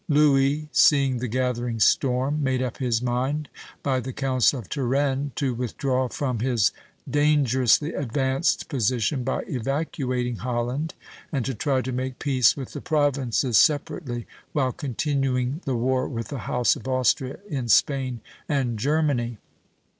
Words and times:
Louis, 0.09 0.67
seeing 0.71 1.17
the 1.19 1.27
gathering 1.27 1.79
storm, 1.79 2.41
made 2.43 2.59
up 2.59 2.77
his 2.77 3.03
mind, 3.03 3.49
by 3.83 3.99
the 3.99 4.11
counsel 4.11 4.57
of 4.57 4.67
Turenne, 4.67 5.31
to 5.35 5.53
withdraw 5.53 6.07
from 6.07 6.39
his 6.39 6.71
dangerously 7.07 7.93
advanced 7.93 8.67
position 8.67 9.23
by 9.23 9.43
evacuating 9.43 10.37
Holland, 10.37 10.95
and 11.31 11.45
to 11.45 11.53
try 11.53 11.81
to 11.81 11.91
make 11.91 12.17
peace 12.17 12.57
with 12.57 12.71
the 12.73 12.81
Provinces 12.81 13.59
separately 13.59 14.25
while 14.53 14.71
continuing 14.71 15.61
the 15.65 15.75
war 15.75 16.07
with 16.07 16.29
the 16.29 16.39
House 16.49 16.75
of 16.75 16.87
Austria 16.87 17.37
in 17.47 17.67
Spain 17.69 18.21
and 18.49 18.79
Germany. 18.79 19.37